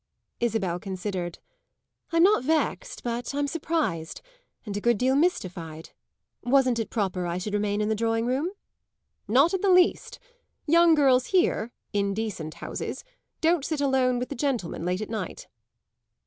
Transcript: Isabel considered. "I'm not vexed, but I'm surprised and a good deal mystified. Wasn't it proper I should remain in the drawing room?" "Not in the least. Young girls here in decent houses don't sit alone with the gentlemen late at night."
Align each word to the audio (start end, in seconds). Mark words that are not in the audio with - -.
Isabel 0.39 0.79
considered. 0.79 1.37
"I'm 2.11 2.23
not 2.23 2.43
vexed, 2.43 3.03
but 3.03 3.35
I'm 3.35 3.45
surprised 3.45 4.23
and 4.65 4.75
a 4.75 4.81
good 4.81 4.97
deal 4.97 5.15
mystified. 5.15 5.91
Wasn't 6.43 6.79
it 6.79 6.89
proper 6.89 7.27
I 7.27 7.37
should 7.37 7.53
remain 7.53 7.81
in 7.81 7.89
the 7.89 7.93
drawing 7.93 8.25
room?" 8.25 8.49
"Not 9.27 9.53
in 9.53 9.61
the 9.61 9.69
least. 9.69 10.17
Young 10.65 10.95
girls 10.95 11.27
here 11.27 11.71
in 11.93 12.15
decent 12.15 12.55
houses 12.55 13.03
don't 13.41 13.63
sit 13.63 13.79
alone 13.79 14.17
with 14.17 14.29
the 14.29 14.33
gentlemen 14.35 14.85
late 14.85 15.01
at 15.01 15.09
night." 15.11 15.47